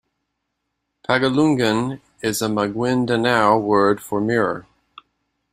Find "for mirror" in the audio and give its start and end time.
4.01-4.65